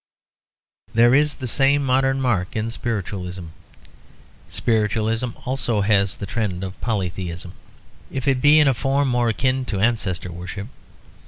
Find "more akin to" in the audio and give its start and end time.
9.09-9.79